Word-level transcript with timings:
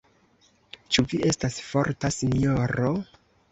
Ĉu 0.95 1.05
vi 1.11 1.19
estas 1.33 1.61
forta, 1.67 2.13
sinjoro? 2.19 2.93